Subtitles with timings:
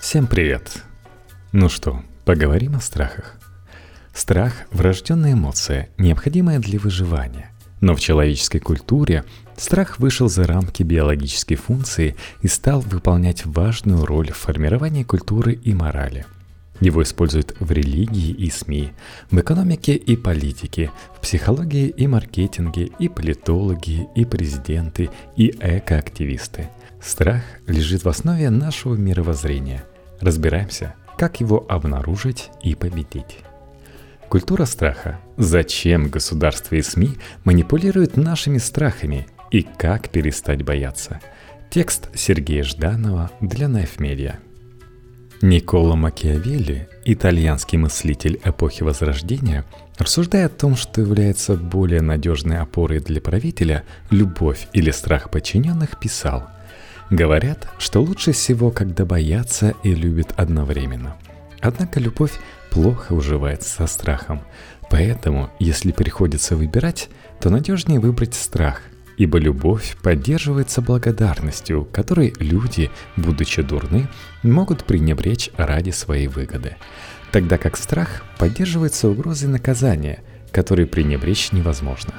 [0.00, 0.82] Всем привет!
[1.52, 3.36] Ну что, поговорим о страхах.
[4.14, 7.50] Страх– врожденная эмоция, необходимая для выживания.
[7.82, 9.24] Но в человеческой культуре
[9.58, 15.74] страх вышел за рамки биологической функции и стал выполнять важную роль в формировании культуры и
[15.74, 16.24] морали–
[16.80, 18.92] его используют в религии и СМИ,
[19.30, 26.68] в экономике и политике, в психологии и маркетинге, и политологи, и президенты, и экоактивисты.
[27.02, 29.84] Страх лежит в основе нашего мировоззрения.
[30.20, 33.38] Разбираемся, как его обнаружить и победить.
[34.28, 35.18] Культура страха.
[35.36, 41.20] Зачем государство и СМИ манипулируют нашими страхами и как перестать бояться?
[41.70, 44.36] Текст Сергея Жданова для Media.
[45.42, 49.64] Николо Макиавелли, итальянский мыслитель эпохи Возрождения,
[49.98, 56.50] рассуждая о том, что является более надежной опорой для правителя любовь или страх подчиненных, писал
[57.10, 61.16] «Говорят, что лучше всего, когда боятся и любят одновременно.
[61.60, 62.32] Однако любовь
[62.70, 64.42] плохо уживается со страхом,
[64.88, 67.08] поэтому, если приходится выбирать,
[67.40, 68.82] то надежнее выбрать страх,
[69.16, 74.08] ибо любовь поддерживается благодарностью, которой люди, будучи дурны,
[74.42, 76.76] могут пренебречь ради своей выгоды,
[77.32, 82.14] тогда как страх поддерживается угрозой наказания, которой пренебречь невозможно.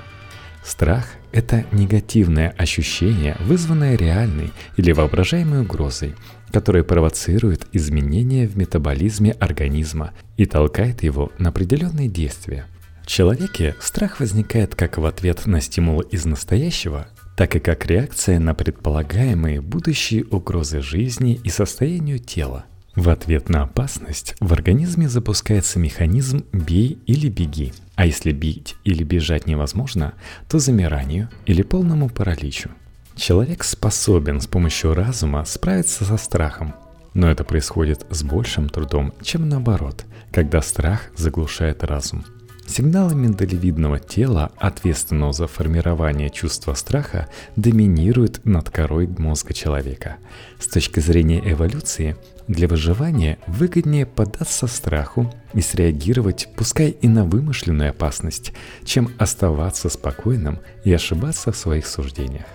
[0.64, 6.16] Страх– это негативное ощущение, вызванное реальной или воображаемой угрозой,
[6.52, 12.66] которая провоцирует изменения в метаболизме организма и толкает его на определенные действия–
[13.02, 18.40] в человеке страх возникает как в ответ на стимул из настоящего, так и как реакция
[18.40, 22.66] на предполагаемые будущие угрозы жизни и состоянию тела.
[22.96, 29.04] В ответ на опасность в организме запускается механизм «бей или беги», а если бить или
[29.04, 30.14] бежать невозможно,
[30.50, 32.70] то замиранию или полному параличу.
[33.16, 36.76] Человек способен с помощью разума справиться со страхом,
[37.14, 42.26] но это происходит с большим трудом, чем наоборот, когда страх заглушает разум–
[42.68, 50.18] Сигналы миндалевидного тела, ответственного за формирование чувства страха, доминируют над корой мозга человека.
[50.58, 52.16] С точки зрения эволюции,
[52.48, 58.54] для выживания выгоднее поддаться страху и среагировать, пускай и на вымышленную опасность,
[58.86, 62.46] чем оставаться спокойным и ошибаться в своих суждениях.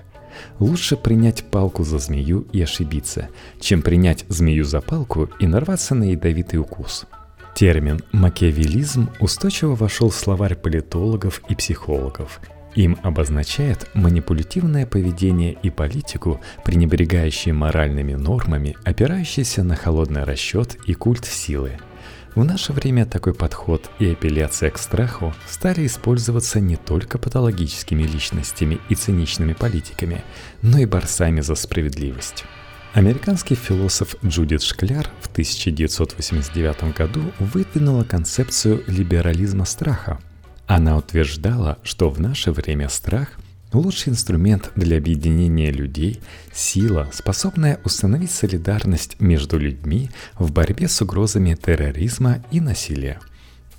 [0.59, 3.29] Лучше принять палку за змею и ошибиться,
[3.61, 7.07] чем принять змею за палку и нарваться на ядовитый укус–
[7.57, 12.39] Термин «макиавелизм» устойчиво вошел в словарь политологов и психологов.
[12.75, 21.25] Им обозначает манипулятивное поведение и политику, пренебрегающие моральными нормами, опирающиеся на холодный расчет и культ
[21.25, 21.79] силы.
[22.35, 28.81] В наше время такой подход и апелляция к страху стали использоваться не только патологическими личностями
[28.91, 30.23] и циничными политиками,
[30.61, 32.45] но и борцами за справедливость.
[32.97, 40.19] Американский философ Джудит Шкляр в 1989 году выдвинула концепцию либерализма страха.
[40.67, 43.33] Она утверждала, что в наше время страх–
[43.75, 46.23] лучший инструмент для объединения людей,
[46.55, 50.09] сила, способная установить солидарность между людьми
[50.39, 53.21] в борьбе с угрозами терроризма и насилия.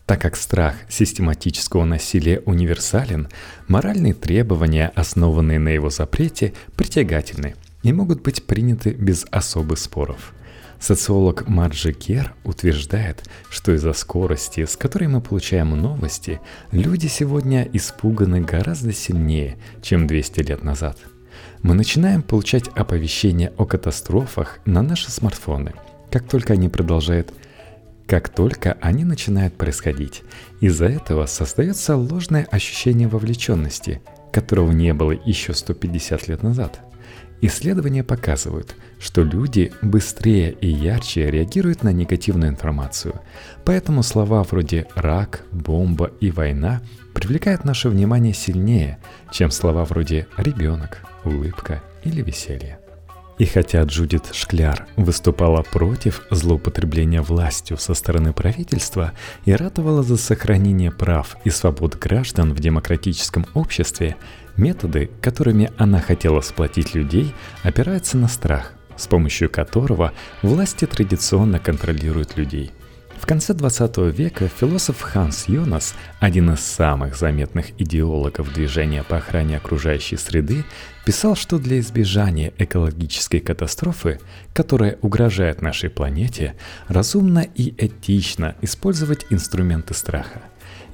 [0.05, 3.29] Так как страх систематического насилия универсален,
[3.67, 10.33] моральные требования, основанные на его запрете, притягательны– и могут быть приняты без особых споров.
[10.79, 16.39] Социолог Марджи Кер утверждает, что из-за скорости, с которой мы получаем новости,
[16.71, 20.97] люди сегодня испуганы гораздо сильнее, чем 200 лет назад.
[21.63, 25.73] Мы начинаем получать оповещения о катастрофах на наши смартфоны,
[26.11, 27.33] как только они продолжают
[28.05, 30.23] как только они начинают происходить.
[30.61, 34.01] Из-за этого создается ложное ощущение вовлеченности,
[34.31, 36.79] которого не было еще 150 лет назад–
[37.39, 43.21] Исследования показывают, что люди быстрее и ярче реагируют на негативную информацию,
[43.63, 46.81] поэтому слова вроде «рак», «бомба» и «война»
[47.13, 48.97] привлекают наше внимание сильнее,
[49.31, 52.79] чем слова вроде «ребенок», «улыбка» или «веселье».
[53.37, 59.13] И хотя Джудит Шкляр выступала против злоупотребления властью со стороны правительства
[59.45, 64.15] и ратовала за сохранение прав и свобод граждан в демократическом обществе,
[64.57, 67.33] методы, которыми она хотела сплотить людей,
[67.63, 72.71] опираются на страх, с помощью которого власти традиционно контролируют людей–
[73.19, 79.57] в конце 20 века философ Ханс Йонас, один из самых заметных идеологов движения по охране
[79.57, 80.63] окружающей среды,
[81.05, 84.19] писал, что для избежания экологической катастрофы,
[84.53, 86.55] которая угрожает нашей планете,
[86.87, 90.43] разумно и этично использовать инструменты страха.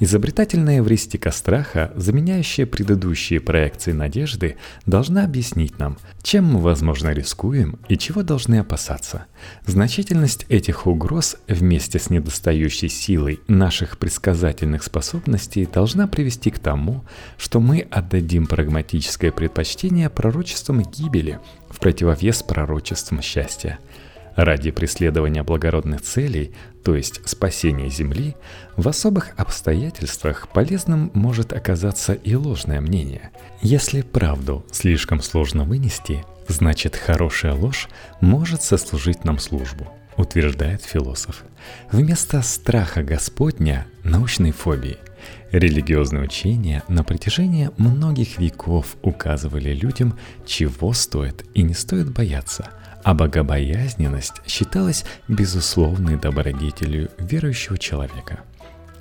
[0.06, 7.98] Изобретательная эвристика страха, заменяющая предыдущие проекции надежды, должна объяснить нам, чем мы, возможно, рискуем и
[7.98, 9.28] чего должны опасаться.
[9.66, 17.06] Значительность этих угроз вместе с недостающей силой наших предсказательных способностей должна привести к тому,
[17.38, 21.40] что мы отдадим прагматическое предпочтение пророчествам гибели
[21.70, 23.80] в противовес пророчествам счастья–
[24.36, 26.54] Ради преследования благородных целей,
[26.84, 28.36] то есть спасения Земли,
[28.78, 33.32] в особых обстоятельствах полезным может оказаться и ложное мнение.
[33.62, 37.88] Если правду слишком сложно вынести, значит хорошая ложь
[38.22, 39.88] может сослужить нам службу,
[40.18, 41.44] утверждает философ.
[41.92, 44.98] Вместо страха Господня– научной фобии–
[45.52, 52.72] Религиозные учения на протяжении многих веков указывали людям, чего стоит и не стоит бояться–
[53.04, 58.40] а богобоязненность считалась безусловной добродетелью верующего человека.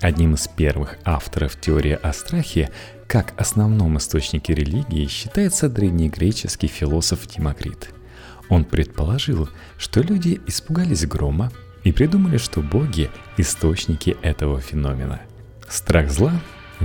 [0.01, 2.71] Одним из первых авторов теории о страхе
[3.07, 7.91] как основном источнике религии считается древнегреческий философ Тимокрит.
[8.49, 11.53] Он предположил, что люди испугались грома
[11.85, 15.21] и придумали, что боги– источники этого феномена.
[15.69, 16.33] Страх зла,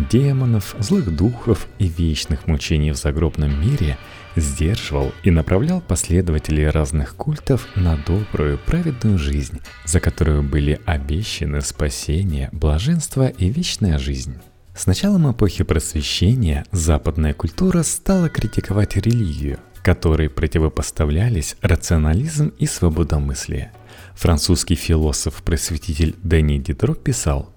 [0.09, 3.97] демонов, злых духов и вечных мучений в загробном мире–
[4.39, 12.49] сдерживал и направлял последователей разных культов на добрую, праведную жизнь, за которую были обещаны спасение,
[12.51, 14.35] блаженство и вечная жизнь.
[14.75, 23.71] С началом эпохи просвещения западная культура стала критиковать религию, которой противопоставлялись рационализм и свободомыслие.
[24.13, 27.53] Французский философ-просветитель Дени Дидро писал–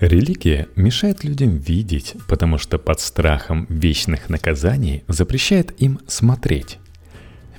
[0.00, 6.78] Религия мешает людям видеть, потому что под страхом вечных наказаний запрещает им смотреть.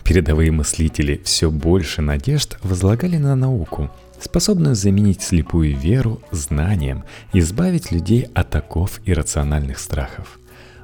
[0.03, 7.91] Передовые мыслители все больше надежд возлагали на науку, способную заменить слепую веру знанием и избавить
[7.91, 10.39] людей от оков иррациональных страхов.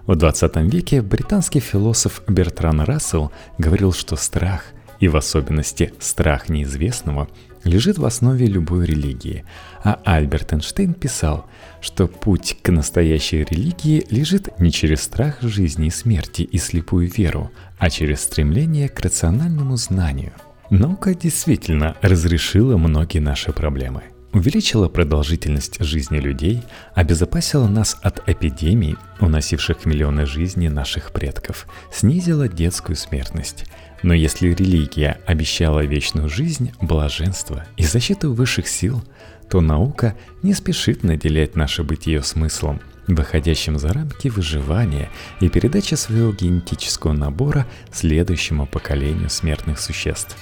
[0.06, 4.64] В 20 веке британский философ Бертран Рассел говорил, что страх,
[5.00, 7.28] и в особенности страх неизвестного–
[7.68, 9.44] лежит в основе любой религии,
[9.84, 11.46] а Альберт Эйнштейн писал,
[11.82, 17.52] что путь к настоящей религии лежит не через страх жизни и смерти и слепую веру,
[17.78, 20.34] а через стремление к рациональному знанию.
[20.70, 24.04] Наука действительно разрешила многие наши проблемы–
[24.34, 32.96] увеличила продолжительность жизни людей, обезопасила нас от эпидемий, уносивших миллионы жизней наших предков, снизила детскую
[32.96, 33.66] смертность.
[34.04, 39.04] Но если религия обещала вечную жизнь, блаженство и защиту высших сил,
[39.50, 45.10] то наука не спешит наделять наше бытие смыслом, выходящим за рамки выживания
[45.40, 50.38] и передачи своего генетического набора следующему поколению смертных существ.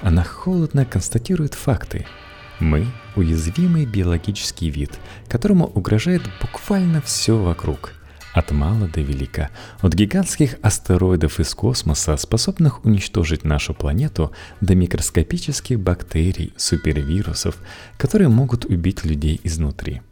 [0.00, 2.06] Она холодно констатирует факты–
[2.60, 4.90] мы– уязвимый биологический вид,
[5.28, 7.94] которому угрожает буквально все вокруг.
[8.38, 9.50] От мала до велика.
[9.82, 14.30] От гигантских астероидов из космоса, способных уничтожить нашу планету,
[14.60, 17.56] до микроскопических бактерий, супервирусов,
[17.96, 20.02] которые могут убить людей изнутри.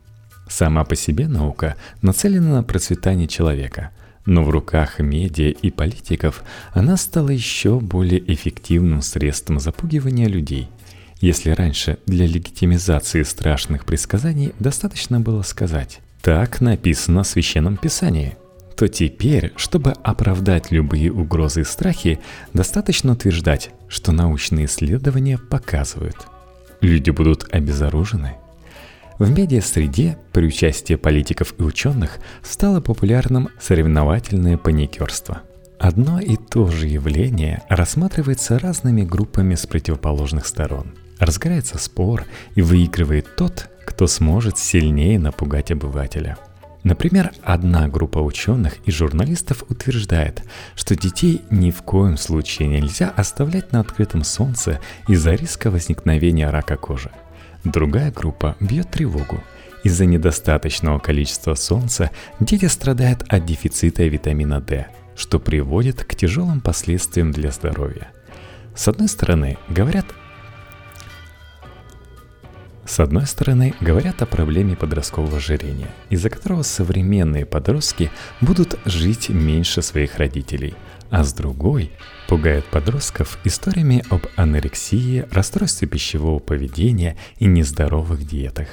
[0.48, 3.90] Сама по себе наука нацелена на процветание человека–
[4.26, 6.42] но в руках медиа и политиков
[6.72, 10.68] она стала еще более эффективным средством запугивания людей.
[11.20, 18.36] Если раньше для легитимизации страшных предсказаний достаточно было сказать «так написано в Священном Писании»,
[18.76, 22.18] то теперь, чтобы оправдать любые угрозы и страхи,
[22.52, 26.16] достаточно утверждать, что научные исследования показывают.
[26.80, 28.38] Люди будут обезоружены.
[29.20, 35.42] В медиа-среде при участии политиков и ученых стало популярным соревновательное паникерство.
[35.78, 43.36] Одно и то же явление рассматривается разными группами с противоположных сторон– Разгорается спор и выигрывает
[43.36, 46.36] тот, кто сможет сильнее напугать обывателя.
[46.82, 50.42] Например, одна группа ученых и журналистов утверждает,
[50.74, 56.76] что детей ни в коем случае нельзя оставлять на открытом солнце из-за риска возникновения рака
[56.76, 57.10] кожи.
[57.64, 59.42] Другая группа бьет тревогу.
[59.82, 67.32] Из-за недостаточного количества солнца дети страдают от дефицита витамина D, что приводит к тяжелым последствиям
[67.32, 68.10] для здоровья.
[68.76, 70.06] С одной стороны, говорят
[72.86, 79.82] с одной стороны, говорят о проблеме подросткового ожирения, из-за которого современные подростки будут жить меньше
[79.82, 80.74] своих родителей,
[81.10, 81.90] а с другой
[82.28, 88.68] пугают подростков историями об анорексии, расстройстве пищевого поведения и нездоровых диетах.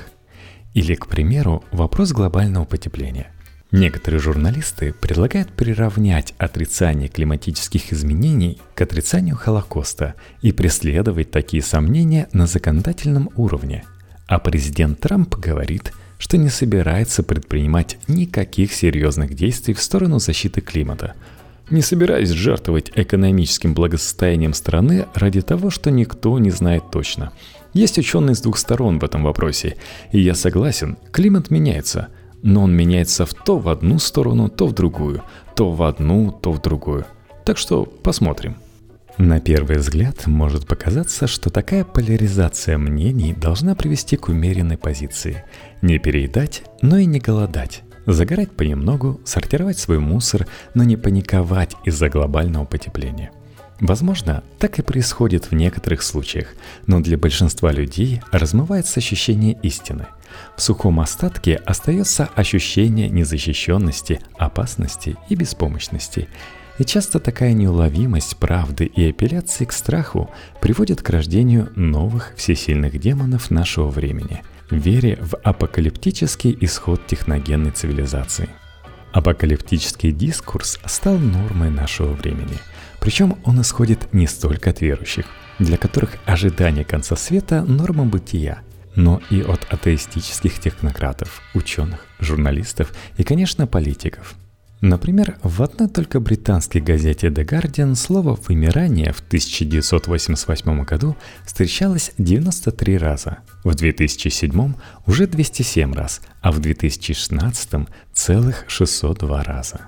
[0.74, 3.32] Или, к примеру, вопрос глобального потепления.
[3.72, 12.46] Некоторые журналисты предлагают приравнять отрицание климатических изменений к отрицанию Холокоста и преследовать такие сомнения на
[12.46, 13.84] законодательном уровне–
[14.28, 21.16] а президент Трамп говорит, что не собирается предпринимать никаких серьезных действий в сторону защиты климата.
[21.70, 27.32] Не собираюсь жертвовать экономическим благосостоянием страны ради того, что никто не знает точно.
[27.74, 29.78] Есть ученые с двух сторон в этом вопросе,
[30.12, 32.10] и я согласен, климат меняется,
[32.44, 35.24] но он меняется в то в одну сторону, то в другую,
[35.56, 37.06] то в одну, то в другую.
[37.46, 38.58] Так что посмотрим.
[39.20, 45.44] На первый взгляд может показаться, что такая поляризация мнений должна привести к умеренной позиции.
[45.84, 47.84] Не переедать, но и не голодать.
[48.08, 53.32] Загорать понемногу, сортировать свой мусор, но не паниковать из-за глобального потепления.
[53.80, 56.48] Возможно, так и происходит в некоторых случаях,
[56.88, 60.08] но для большинства людей размывается ощущение истины.
[60.58, 66.28] В сухом остатке остается ощущение незащищенности, опасности и беспомощности–
[66.84, 73.52] и часто такая неуловимость правды и апелляции к страху приводит к рождению новых всесильных демонов
[73.52, 78.50] нашего времени, вере в апокалиптический исход техногенной цивилизации.
[79.14, 82.58] Апокалиптический дискурс стал нормой нашего времени.
[83.00, 85.28] Причем он исходит не столько от верующих,
[85.60, 88.60] для которых ожидание конца света– норма бытия,
[88.98, 94.36] но и от атеистических технократов, ученых, журналистов и, конечно, политиков–
[94.84, 102.98] Например, в одной только британской газете The Guardian слово «вымирание» в 1988 году встречалось 93
[102.98, 104.74] раза, в 2007
[105.06, 109.80] уже 207 раз, а в 2016 целых 602 раза.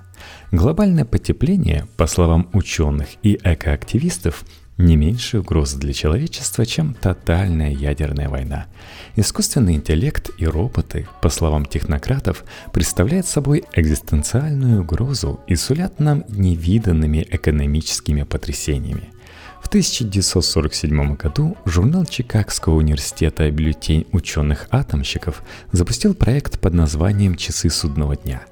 [0.50, 4.46] Глобальное потепление, по словам ученых и экоактивистов,
[4.78, 8.66] не меньшая угроза для человечества, чем тотальная ядерная война.
[9.16, 17.26] Искусственный интеллект и роботы, по словам технократов, представляют собой экзистенциальную угрозу и сулят нам невиданными
[17.30, 19.10] экономическими потрясениями.
[19.62, 25.42] В 1947 году журнал Чикагского университета «Бюллетень ученых-атомщиков»
[25.72, 28.42] запустил проект под названием «Часы судного дня»,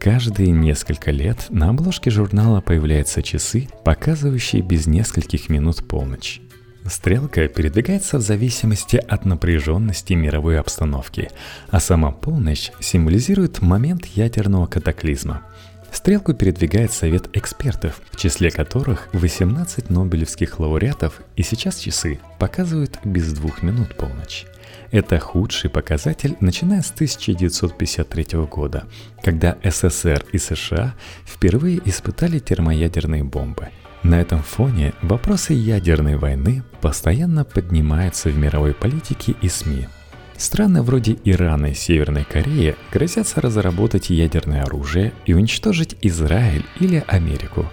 [0.00, 6.40] Каждые несколько лет на обложке журнала появляются часы, показывающие без нескольких минут полночь.
[6.88, 11.30] Стрелка передвигается в зависимости от напряженности мировой обстановки,
[11.70, 15.42] а сама полночь символизирует момент ядерного катаклизма.
[15.90, 23.32] Стрелку передвигает совет экспертов, в числе которых 18 нобелевских лауреатов, и сейчас часы показывают без
[23.32, 24.46] двух минут полночь.
[24.90, 28.84] Это худший показатель, начиная с 1953 года,
[29.22, 33.68] когда СССР и США впервые испытали термоядерные бомбы.
[34.02, 39.88] На этом фоне вопросы ядерной войны постоянно поднимаются в мировой политике и СМИ.
[40.36, 47.66] Страны вроде Ирана и Северной Кореи грозятся разработать ядерное оружие и уничтожить Израиль или Америку.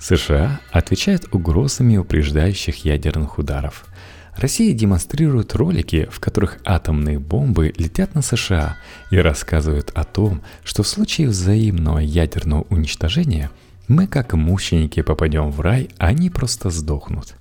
[0.00, 3.86] США отвечают угрозами упреждающих ядерных ударов–
[4.38, 8.76] Россия демонстрирует ролики, в которых атомные бомбы летят на США
[9.10, 13.50] и рассказывают о том, что в случае взаимного ядерного уничтожения
[13.88, 17.34] мы как мученики попадем в рай, а они просто сдохнут.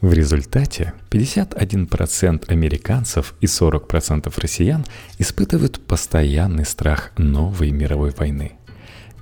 [0.00, 4.84] В результате 51% американцев и 40% россиян
[5.18, 8.52] испытывают постоянный страх новой мировой войны.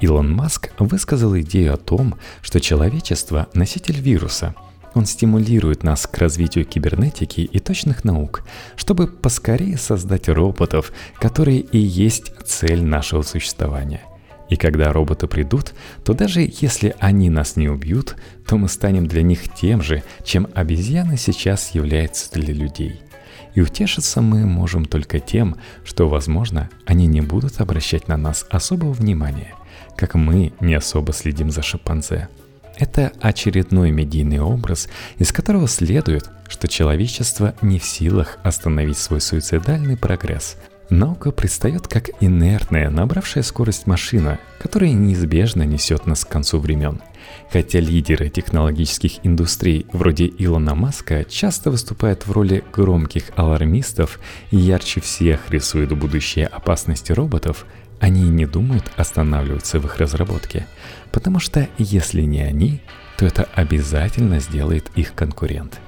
[0.00, 4.54] Илон Маск высказал идею о том, что человечество– носитель вируса–
[4.94, 8.44] он стимулирует нас к развитию кибернетики и точных наук,
[8.76, 14.02] чтобы поскорее создать роботов, которые и есть цель нашего существования.
[14.48, 15.72] И когда роботы придут,
[16.04, 20.46] то даже если они нас не убьют, то мы станем для них тем же, чем
[20.54, 23.00] обезьяны сейчас являются для людей.
[23.54, 28.92] И утешиться мы можем только тем, что, возможно, они не будут обращать на нас особого
[28.92, 29.54] внимания,
[29.96, 32.28] как мы не особо следим за шимпанзе.
[32.78, 34.88] Это очередной медийный образ,
[35.18, 40.56] из которого следует, что человечество не в силах остановить свой суицидальный прогресс.
[40.90, 47.00] Наука предстает как инертная, набравшая скорость машина, которая неизбежно несет нас к концу времен.
[47.50, 55.00] Хотя лидеры технологических индустрий вроде Илона Маска часто выступают в роли громких алармистов и ярче
[55.00, 57.64] всех рисуют будущее опасности роботов–
[58.02, 60.66] они не думают останавливаться в их разработке,
[61.12, 62.80] потому что если не они,
[63.16, 65.78] то это обязательно сделает их конкурент.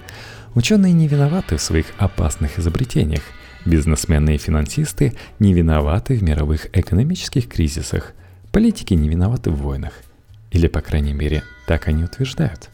[0.54, 3.22] Ученые не виноваты в своих опасных изобретениях,
[3.64, 8.12] бизнесмены и финансисты не виноваты в мировых экономических кризисах,
[8.52, 9.94] политики не виноваты в войнах.
[10.52, 12.70] Или, по крайней мере, так они утверждают.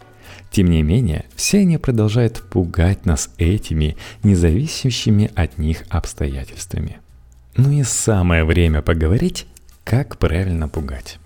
[0.51, 6.99] Тем не менее, все они продолжают пугать нас этими независящими от них обстоятельствами–
[7.61, 9.47] ну и самое время поговорить,
[9.85, 11.19] как правильно пугать.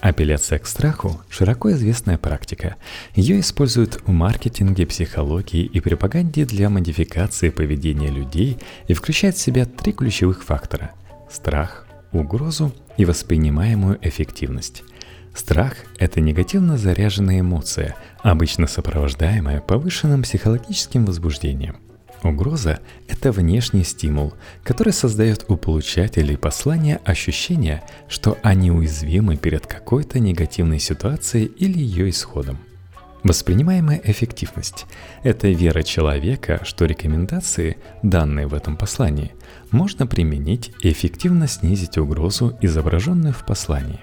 [0.00, 2.76] Апелляция к страху– широко известная практика.
[3.14, 9.66] Ее используют в маркетинге, психологии и пропаганде для модификации поведения людей и включает в себя
[9.66, 10.92] три ключевых фактора–
[11.30, 14.82] страх, угрозу и воспринимаемую эффективность.
[15.34, 21.76] Страх– это негативно заряженная эмоция, обычно сопровождаемая повышенным психологическим возбуждением.
[22.26, 30.18] Угроза– это внешний стимул, который создает у получателей послания ощущение, что они уязвимы перед какой-то
[30.18, 32.58] негативной ситуацией или ее исходом.
[33.22, 34.86] Воспринимаемая эффективность–
[35.22, 39.32] это вера человека, что рекомендации, данные в этом послании,
[39.70, 44.00] можно применить и эффективно снизить угрозу, изображенную в послании.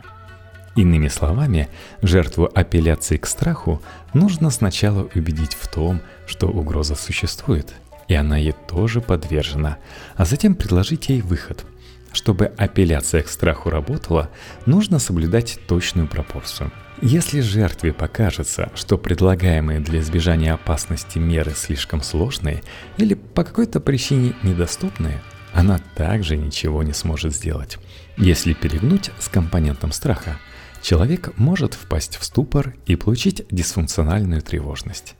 [0.75, 1.70] Иными словами,
[2.01, 3.82] жертву апелляции к страху
[4.13, 7.74] нужно сначала убедить в том, что угроза существует,
[8.08, 9.78] и она ей тоже подвержена,
[10.16, 11.66] а затем предложить ей выход.
[12.12, 14.30] Чтобы апелляция к страху работала,
[14.66, 16.72] нужно соблюдать точную пропорцию–
[17.06, 22.64] если жертве покажется, что предлагаемые для избежания опасности меры слишком сложные
[22.98, 25.22] или по какой-то причине недоступные,
[25.54, 27.78] она также ничего не сможет сделать.
[28.16, 30.38] Если перегнуть с компонентом страха,
[30.82, 35.16] человек может впасть в ступор и получить дисфункциональную тревожность.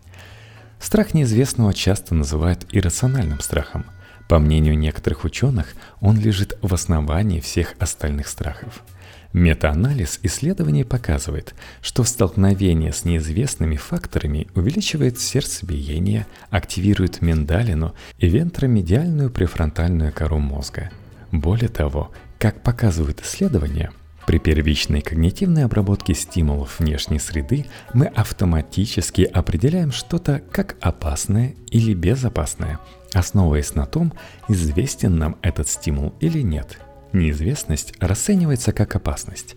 [0.84, 3.86] Страх неизвестного часто называют иррациональным страхом.
[4.28, 8.84] По мнению некоторых ученых, он лежит в основании всех остальных страхов–
[9.34, 20.14] Метаанализ исследований показывает, что столкновение с неизвестными факторами увеличивает сердцебиение, активирует миндалину и вентромедиальную префронтальную
[20.14, 20.92] кору мозга.
[21.32, 23.92] Более того, как показывают исследования,
[24.26, 32.80] при первичной когнитивной обработке стимулов внешней среды мы автоматически определяем что-то как опасное или безопасное,
[33.14, 34.14] основываясь на том,
[34.48, 36.80] известен нам этот стимул или нет–
[37.14, 39.56] Неизвестность расценивается как опасность.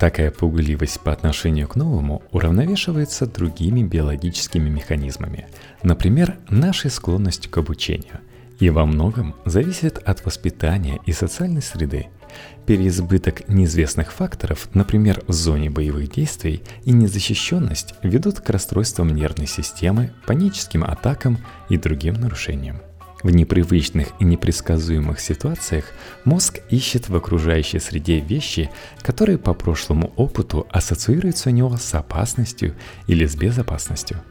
[0.00, 5.46] Такая пугливость по отношению к новому уравновешивается другими биологическими механизмами,
[5.84, 8.20] например, нашей склонностью к обучению,
[8.58, 12.08] и во многом зависит от воспитания и социальной среды.
[12.66, 20.12] Переизбыток неизвестных факторов, например, в зоне боевых действий, и незащищенность ведут к расстройствам нервной системы,
[20.26, 21.38] паническим атакам
[21.68, 22.80] и другим нарушениям.
[23.22, 25.86] В непривычных и непредсказуемых ситуациях
[26.24, 28.70] мозг ищет в окружающей среде вещи,
[29.00, 32.74] которые по прошлому опыту ассоциируются у него с опасностью
[33.06, 34.22] или с безопасностью.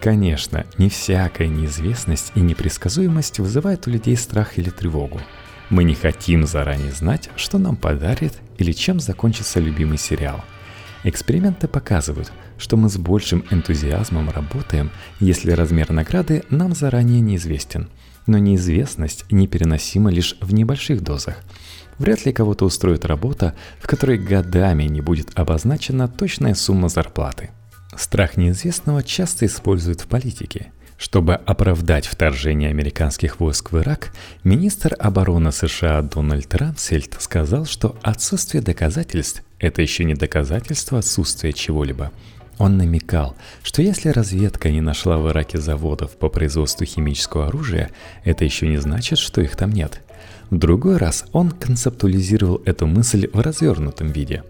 [0.00, 5.20] Конечно, не всякая неизвестность и непредсказуемость вызывает у людей страх или тревогу.
[5.70, 10.44] Мы не хотим заранее знать, что нам подарит или чем закончится любимый сериал.
[11.04, 17.88] Эксперименты показывают, что мы с большим энтузиазмом работаем, если размер награды нам заранее неизвестен–
[18.26, 21.36] но неизвестность непереносима лишь в небольших дозах.
[21.98, 27.50] Вряд ли кого-то устроит работа, в которой годами не будет обозначена точная сумма зарплаты.
[27.96, 30.72] Страх неизвестного часто используют в политике.
[31.04, 34.10] Чтобы оправдать вторжение американских войск в Ирак,
[34.42, 42.10] министр обороны США Дональд Рамсельд сказал, что отсутствие доказательств– это еще не доказательство отсутствия чего-либо–
[42.58, 47.90] он намекал, что если разведка не нашла в Ираке заводов по производству химического оружия,
[48.24, 50.00] это еще не значит, что их там нет.
[50.48, 54.42] В другой раз он концептуализировал эту мысль в развернутом виде.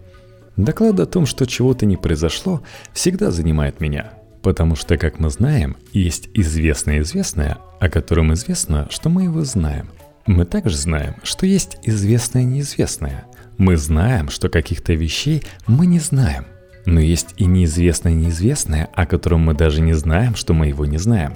[0.55, 2.61] Доклад о том, что чего-то не произошло,
[2.93, 4.13] всегда занимает меня,
[4.45, 9.89] потому что, как мы знаем, есть известное известное, о котором известно, что мы его знаем.
[10.27, 13.25] Мы также знаем, что есть известное неизвестное.
[13.57, 16.45] Мы знаем, что каких-то вещей мы не знаем.
[16.85, 20.99] Но есть и неизвестное неизвестное, о котором мы даже не знаем, что мы его не
[20.99, 21.33] знаем.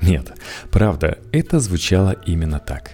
[0.00, 0.32] Нет,
[0.70, 2.92] правда, это звучало именно так.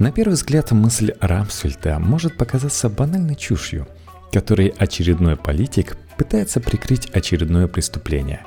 [0.00, 3.86] На первый взгляд мысль Рамсфельда может показаться банальной чушью,
[4.32, 8.40] которой очередной политик пытается прикрыть очередное преступление.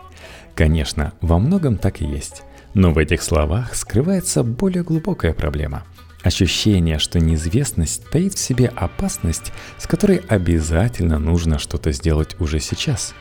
[0.55, 5.83] Конечно, во многом так и есть, но в этих словах скрывается более глубокая проблема–
[6.23, 13.15] Ощущение, что неизвестность таит в себе опасность, с которой обязательно нужно что-то сделать уже сейчас,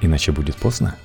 [0.00, 0.96] иначе будет поздно.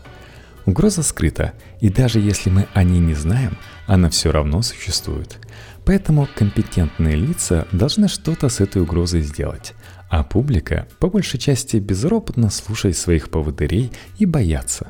[0.65, 5.37] Угроза скрыта, и даже если мы о ней не знаем, она все равно существует.
[5.85, 9.75] Поэтому компетентные лица должны что-то с этой угрозой сделать,
[10.09, 14.87] а публика по большей части безропотно слушает своих поводырей и боятся.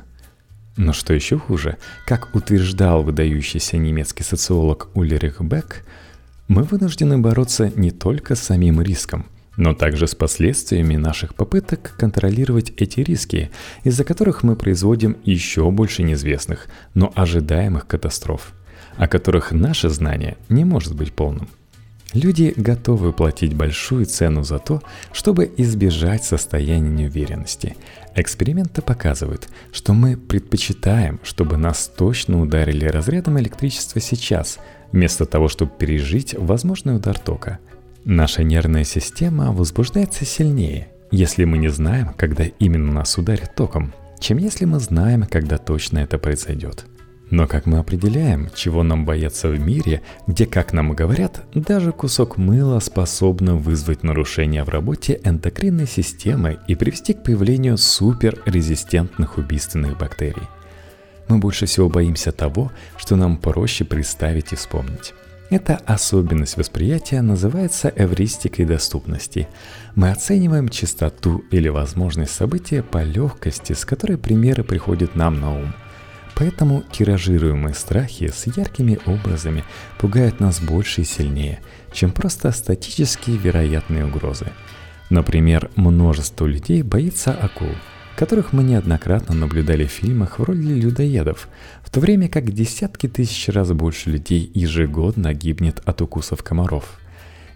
[0.76, 5.84] Но что еще хуже, как утверждал выдающийся немецкий социолог Ульрих Бек,
[6.48, 12.72] мы вынуждены бороться не только с самим риском, но также с последствиями наших попыток контролировать
[12.76, 13.50] эти риски,
[13.84, 18.52] из-за которых мы производим еще больше неизвестных, но ожидаемых катастроф,
[18.96, 21.48] о которых наше знание не может быть полным.
[22.14, 27.76] Люди готовы платить большую цену за то, чтобы избежать состояния неуверенности.
[28.14, 34.58] Эксперименты показывают, что мы предпочитаем, чтобы нас точно ударили разрядом электричества сейчас,
[34.92, 37.58] вместо того, чтобы пережить возможный удар тока.
[38.04, 44.38] Наша нервная система возбуждается сильнее, если мы не знаем, когда именно нас ударит током, чем
[44.38, 46.86] если мы знаем, когда точно это произойдет.
[47.30, 52.36] Но как мы определяем, чего нам бояться в мире, где, как нам говорят, даже кусок
[52.36, 60.48] мыла способна вызвать нарушение в работе эндокринной системы и привести к появлению суперрезистентных убийственных бактерий?
[61.28, 65.12] Мы больше всего боимся того, что нам проще представить и вспомнить.
[65.50, 69.48] Эта особенность восприятия называется эвристикой доступности.
[69.96, 75.74] Мы оцениваем частоту или возможность события по легкости, с которой примеры приходят нам на ум.
[76.36, 79.64] Поэтому тиражируемые страхи с яркими образами
[79.98, 81.60] пугают нас больше и сильнее,
[81.92, 84.46] чем просто статические вероятные угрозы.
[85.10, 87.74] Например, множество людей боится акул–
[88.16, 91.48] которых мы неоднократно наблюдали в фильмах в роли людоедов,
[91.82, 96.98] в то время как десятки тысяч раз больше людей ежегодно гибнет от укусов комаров.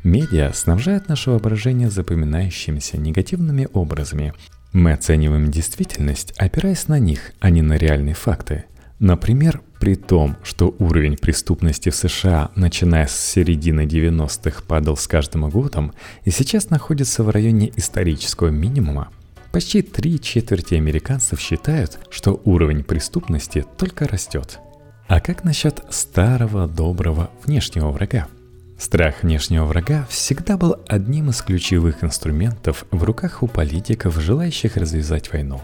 [0.05, 4.35] Медиа снабжают наше воображение запоминающимися негативными образами.
[4.73, 8.65] Мы оцениваем действительность, опираясь на них, а не на реальные факты.
[9.01, 15.51] Например, при том, что уровень преступности в США, начиная с середины 90-х, падал с каждым
[15.51, 15.93] годом
[16.25, 19.09] и сейчас находится в районе исторического минимума–
[19.53, 24.61] Почти три четверти американцев считают, что уровень преступности только растет.
[25.09, 28.29] А как насчет старого доброго внешнего врага?
[28.79, 35.33] Страх внешнего врага всегда был одним из ключевых инструментов в руках у политиков, желающих развязать
[35.33, 35.61] войну.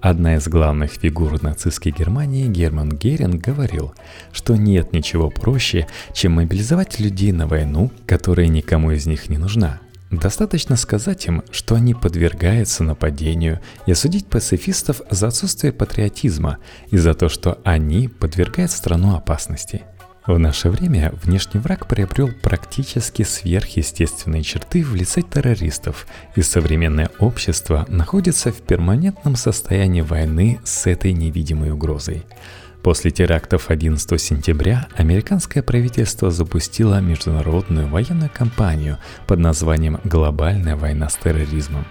[0.00, 3.94] Одна из главных фигур нацистской Германии, Герман Геринг, говорил,
[4.32, 9.80] что нет ничего проще, чем мобилизовать людей на войну, которая никому из них не нужна–
[10.10, 16.58] Достаточно сказать им, что они подвергаются нападению, и осудить пацифистов за отсутствие патриотизма
[16.90, 19.82] и за то, что они подвергают страну опасности.
[20.26, 27.86] В наше время внешний враг приобрел практически сверхъестественные черты в лице террористов, и современное общество
[27.88, 32.24] находится в перманентном состоянии войны с этой невидимой угрозой.
[32.82, 41.16] После терактов 11 сентября американское правительство запустило международную военную кампанию под названием «Глобальная война с
[41.16, 41.86] терроризмом».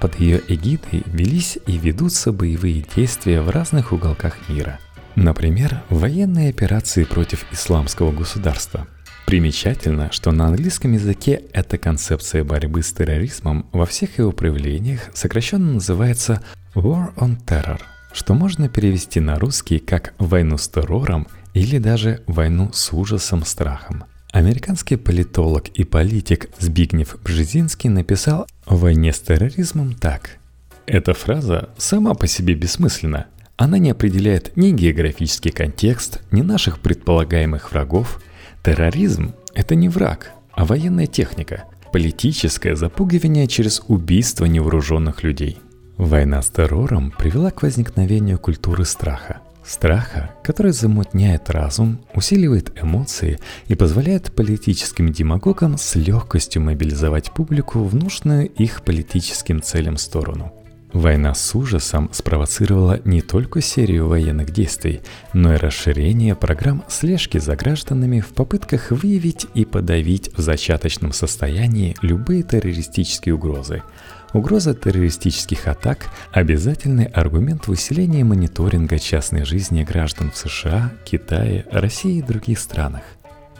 [0.00, 4.78] Под ее эгидой велись и ведутся боевые действия в разных уголках мира.
[5.16, 8.86] Например, военные операции против исламского государства.
[9.26, 15.72] Примечательно, что на английском языке эта концепция борьбы с терроризмом во всех его проявлениях сокращенно
[15.74, 16.42] называется
[16.74, 17.80] War on Terror–
[18.16, 24.04] что можно перевести на русский как «войну с террором» или даже «войну с ужасом, страхом».
[24.32, 30.38] Американский политолог и политик Збигнев Бжезинский написал о войне с терроризмом так.
[30.86, 33.26] Эта фраза сама по себе бессмысленна.
[33.56, 38.20] Она не определяет ни географический контекст, ни наших предполагаемых врагов.
[38.62, 45.58] Терроризм– это не враг, а военная техника, политическое запугивание через убийство невооруженных людей–
[45.96, 49.40] Война с террором привела к возникновению культуры страха.
[49.64, 57.94] Страха, который замутняет разум, усиливает эмоции и позволяет политическим демагогам с легкостью мобилизовать публику в
[57.94, 60.52] нужную их политическим целям сторону.
[60.92, 65.00] Война с ужасом спровоцировала не только серию военных действий,
[65.32, 71.96] но и расширение программ слежки за гражданами в попытках выявить и подавить в зачаточном состоянии
[72.02, 73.82] любые террористические угрозы–
[74.36, 82.18] Угроза террористических атак– обязательный аргумент в усилении мониторинга частной жизни граждан в США, Китае, России
[82.18, 83.02] и других странах.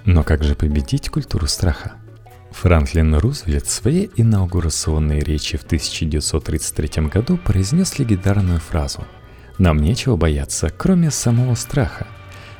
[0.04, 1.94] Но как же победить культуру страха?
[2.56, 9.04] Франклин Рузвельт в своей инаугурационной речи в 1933 году произнес легендарную фразу
[9.58, 12.06] «Нам нечего бояться, кроме самого страха.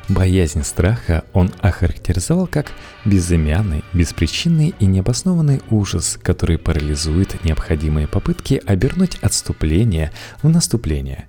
[0.08, 2.72] Боязнь страха он охарактеризовал как
[3.06, 11.26] безымянный, беспричинный и необоснованный ужас, который парализует необходимые попытки обернуть отступление в наступление.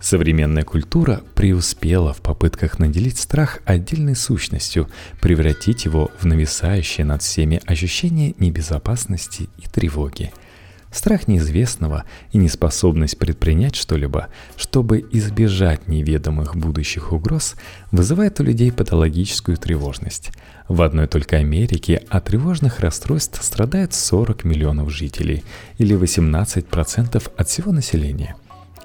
[0.00, 4.88] Современная культура преуспела в попытках наделить страх отдельной сущностью,
[5.20, 10.32] превратить его в нависающее над всеми ощущение небезопасности и тревоги–
[10.90, 17.56] Страх неизвестного и неспособность предпринять что-либо, чтобы избежать неведомых будущих угроз,
[17.92, 20.30] вызывает у людей патологическую тревожность.
[20.66, 25.44] В одной только Америке от тревожных расстройств страдает 40 миллионов жителей,
[25.76, 28.34] или 18% от всего населения.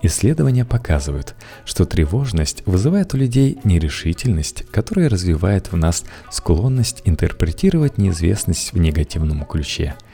[0.03, 1.33] Исследования показывают,
[1.65, 9.45] что тревожность вызывает у людей нерешительность, которая развивает в нас склонность интерпретировать неизвестность в негативном
[9.45, 9.95] ключе–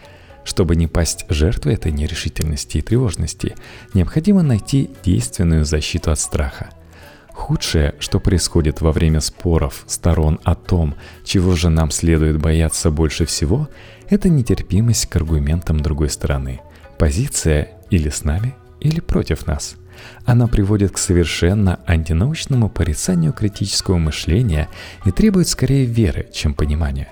[0.46, 3.56] чтобы не пасть жертвой этой нерешительности и тревожности,
[3.94, 6.72] необходимо найти действенную защиту от страха.
[7.34, 13.26] Худшее, что происходит во время споров сторон о том, чего же нам следует бояться больше
[13.26, 13.70] всего,
[14.10, 16.62] это нетерпимость к аргументам другой стороны.
[16.98, 19.76] Позиция или с нами, или против нас.
[20.26, 24.70] Она приводит к совершенно антинаучному порицанию критического мышления
[25.06, 27.10] и требует скорее веры, чем понимания.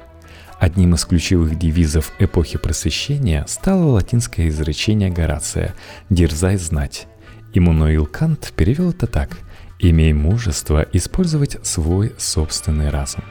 [0.59, 5.75] Одним из ключевых девизов эпохи просвещения стало латинское изречение Горация
[6.09, 7.07] «Дерзай знать».
[7.53, 9.37] Иммануил Кант перевел это так
[9.79, 13.23] «Имей мужество использовать свой собственный разум».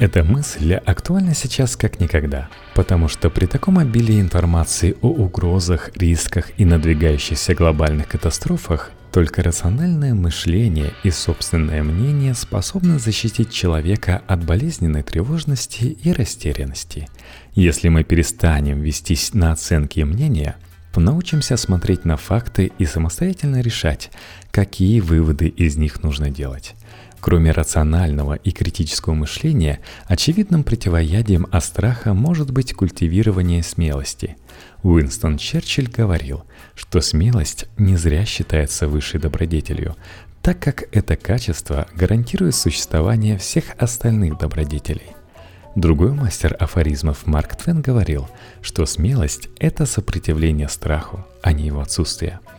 [0.00, 6.50] Эта мысль актуальна сейчас как никогда, потому что при таком обилии информации о угрозах, рисках
[6.56, 15.04] и надвигающихся глобальных катастрофах только рациональное мышление и собственное мнение способны защитить человека от болезненной
[15.04, 17.08] тревожности и растерянности.
[17.54, 20.56] Если мы перестанем вестись на оценки мнения,
[21.00, 24.10] научимся смотреть на факты и самостоятельно решать,
[24.50, 26.74] какие выводы из них нужно делать.
[27.20, 34.36] Кроме рационального и критического мышления, очевидным противоядием от страха может быть культивирование смелости.
[34.82, 39.96] Уинстон Черчилль говорил, что смелость не зря считается высшей добродетелью,
[40.42, 45.13] так как это качество гарантирует существование всех остальных добродетелей.
[45.74, 48.28] Другой мастер афоризмов Марк Твен говорил,
[48.62, 52.40] что смелость– это сопротивление страху, а не его отсутствие–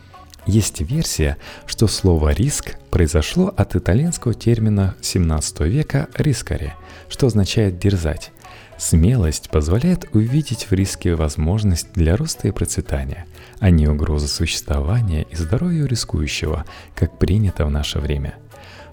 [0.45, 6.75] есть версия, что слово «риск» произошло от итальянского термина 17 века «рискаре»,
[7.09, 8.31] что означает «дерзать».
[8.77, 13.25] Смелость позволяет увидеть в риске возможность для роста и процветания,
[13.59, 18.35] а не угрозу существования и здоровью рискующего, как принято в наше время.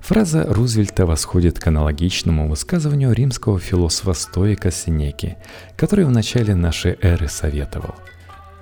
[0.02, 5.36] Фраза Рузвельта восходит к аналогичному высказыванию римского философа-стоика Синеки,
[5.76, 7.94] который в начале нашей эры советовал–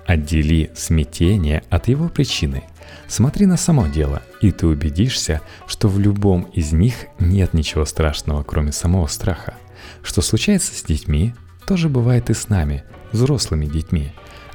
[0.05, 2.63] Отдели смятение от его причины.
[3.07, 8.43] Смотри на само дело, и ты убедишься, что в любом из них нет ничего страшного,
[8.43, 9.55] кроме самого страха.
[10.03, 11.33] Что случается с детьми,
[11.65, 14.11] тоже бывает и с нами, взрослыми детьми.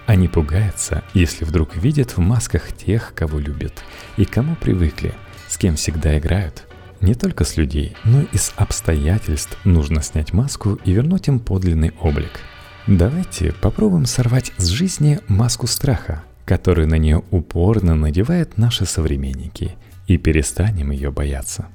[0.06, 3.82] Они пугаются, если вдруг видят в масках тех, кого любят,
[4.16, 5.14] и кому привыкли,
[5.48, 6.66] с кем всегда играют.
[7.00, 11.92] Не только с людей, но и с обстоятельств нужно снять маску и вернуть им подлинный
[12.00, 12.40] облик–
[12.86, 19.74] Давайте попробуем сорвать с жизни маску страха, которую на нее упорно надевают наши современники,
[20.06, 21.66] и перестанем ее бояться.